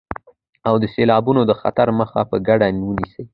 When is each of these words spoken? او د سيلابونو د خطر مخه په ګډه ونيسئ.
او 0.67 0.73
د 0.81 0.85
سيلابونو 0.93 1.41
د 1.45 1.51
خطر 1.61 1.87
مخه 1.99 2.19
په 2.29 2.37
ګډه 2.47 2.67
ونيسئ. 2.87 3.23